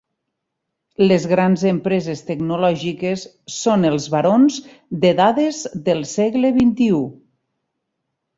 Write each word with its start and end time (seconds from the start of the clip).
Les 1.09 1.25
grans 1.31 1.65
empreses 1.71 2.23
tecnològiques 2.29 3.25
són 3.57 3.85
els 3.91 4.09
barons 4.15 4.59
de 5.05 5.13
dades 5.21 5.61
del 5.91 6.03
segle 6.15 6.53
vint-i-u. 6.59 7.05